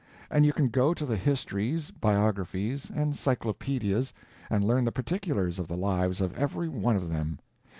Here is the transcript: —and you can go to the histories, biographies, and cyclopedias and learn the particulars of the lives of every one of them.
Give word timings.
—and 0.31 0.47
you 0.47 0.51
can 0.51 0.67
go 0.67 0.95
to 0.95 1.05
the 1.05 1.15
histories, 1.15 1.91
biographies, 1.91 2.89
and 2.89 3.15
cyclopedias 3.15 4.13
and 4.49 4.65
learn 4.65 4.83
the 4.83 4.91
particulars 4.91 5.59
of 5.59 5.67
the 5.67 5.77
lives 5.77 6.21
of 6.21 6.35
every 6.35 6.67
one 6.67 6.95
of 6.95 7.07
them. 7.07 7.37